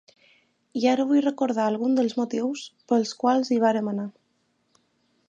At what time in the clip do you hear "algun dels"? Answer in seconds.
1.71-2.15